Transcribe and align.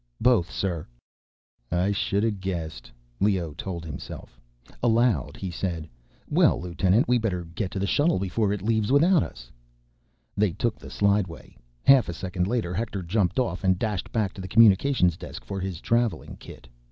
"Both, 0.19 0.51
sir." 0.51 0.87
I 1.71 1.91
should 1.91 2.23
have 2.23 2.39
guessed, 2.41 2.91
Leoh 3.19 3.53
told 3.53 3.85
himself. 3.85 4.41
Aloud, 4.81 5.37
he 5.37 5.51
said, 5.51 5.87
"Well, 6.27 6.59
lieutenant, 6.59 7.07
we'd 7.07 7.21
better 7.21 7.43
get 7.45 7.69
to 7.69 7.77
the 7.77 7.85
shuttle 7.85 8.17
before 8.17 8.51
it 8.51 8.63
leaves 8.63 8.91
without 8.91 9.21
us." 9.21 9.51
They 10.35 10.53
took 10.53 10.79
to 10.79 10.87
the 10.87 10.91
slideway. 10.91 11.55
Half 11.83 12.09
a 12.09 12.13
second 12.13 12.47
later, 12.47 12.73
Hector 12.73 13.03
jumped 13.03 13.37
off 13.37 13.63
and 13.63 13.77
dashed 13.77 14.11
back 14.11 14.33
to 14.33 14.41
the 14.41 14.47
communications 14.47 15.17
desk 15.17 15.45
for 15.45 15.59
his 15.59 15.79
traveling 15.79 16.35
kit. 16.37 16.67